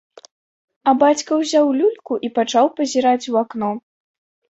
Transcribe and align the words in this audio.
А 0.91 0.93
бацька 1.03 1.31
ўзяў 1.43 1.71
люльку 1.83 2.13
і 2.29 2.35
пачаў 2.41 2.75
пазіраць 2.81 3.23
у 3.33 3.43
акно. 3.47 3.75